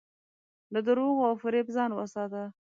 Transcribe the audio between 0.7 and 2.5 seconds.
له دروغو او فریب ځان وساته.